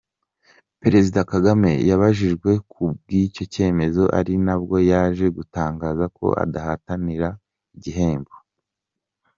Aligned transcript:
Perezida 0.81 1.19
Kagame 1.31 1.71
yabajijwe 1.89 2.51
ku 2.71 2.83
bw’icyo 2.99 3.43
cyemezo 3.53 4.03
ari 4.19 4.33
nabwo 4.45 4.75
yaje 4.91 5.25
gutangaza 5.37 6.05
ko 6.17 6.25
adahatanira 6.43 7.27
igihembo. 7.75 8.33